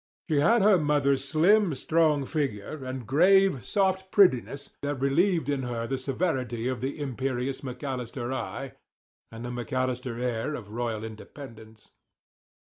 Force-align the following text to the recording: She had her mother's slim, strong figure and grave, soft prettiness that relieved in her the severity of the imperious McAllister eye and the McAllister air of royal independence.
She 0.27 0.39
had 0.39 0.63
her 0.63 0.79
mother's 0.79 1.23
slim, 1.23 1.75
strong 1.75 2.25
figure 2.25 2.83
and 2.83 3.05
grave, 3.05 3.63
soft 3.63 4.11
prettiness 4.11 4.71
that 4.81 4.95
relieved 4.99 5.47
in 5.47 5.61
her 5.61 5.85
the 5.85 5.99
severity 5.99 6.67
of 6.67 6.81
the 6.81 6.99
imperious 6.99 7.61
McAllister 7.61 8.33
eye 8.33 8.73
and 9.31 9.45
the 9.45 9.49
McAllister 9.49 10.19
air 10.19 10.55
of 10.55 10.71
royal 10.71 11.03
independence. 11.03 11.91